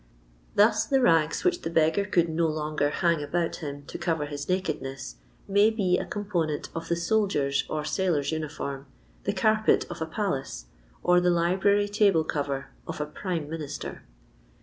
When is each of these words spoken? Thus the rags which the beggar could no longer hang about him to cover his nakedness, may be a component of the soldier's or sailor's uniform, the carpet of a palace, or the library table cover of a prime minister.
Thus 0.55 0.83
the 0.87 0.99
rags 0.99 1.43
which 1.43 1.61
the 1.61 1.69
beggar 1.69 2.05
could 2.05 2.27
no 2.27 2.47
longer 2.47 2.89
hang 2.89 3.21
about 3.21 3.57
him 3.57 3.83
to 3.85 3.99
cover 3.99 4.25
his 4.25 4.49
nakedness, 4.49 5.17
may 5.47 5.69
be 5.69 5.99
a 5.99 6.07
component 6.07 6.69
of 6.73 6.87
the 6.89 6.95
soldier's 6.95 7.65
or 7.69 7.85
sailor's 7.85 8.31
uniform, 8.31 8.87
the 9.25 9.33
carpet 9.33 9.85
of 9.91 10.01
a 10.01 10.07
palace, 10.07 10.65
or 11.03 11.21
the 11.21 11.29
library 11.29 11.87
table 11.87 12.23
cover 12.23 12.69
of 12.87 12.99
a 12.99 13.05
prime 13.05 13.47
minister. 13.47 14.01